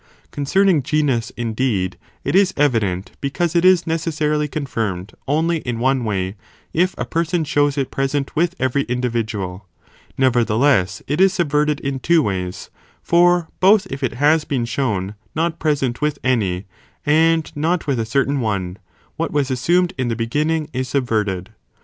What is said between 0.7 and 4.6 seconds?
genus indeed, (it is evident,) because it is necessarily